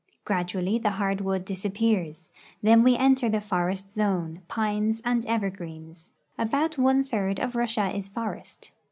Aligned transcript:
Gradually 0.25 0.79
the 0.79 0.89
hard 0.97 1.21
wood 1.21 1.45
disappears; 1.45 2.31
then 2.63 2.81
we 2.81 2.97
enter 2.97 3.29
the 3.29 3.39
forest 3.39 3.91
zone, 3.91 4.41
j)ines 4.49 4.99
and 5.05 5.23
evergreens. 5.27 6.09
About 6.39 6.79
one 6.79 7.03
third 7.03 7.39
of 7.39 7.55
Russia 7.55 7.95
is 7.95 8.09
forest. 8.09 8.71